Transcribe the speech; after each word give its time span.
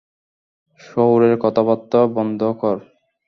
শহুরের 0.79 1.33
কথা-বার্তা 1.39 1.99
বন্ধ 2.15 2.41
কর। 2.59 2.77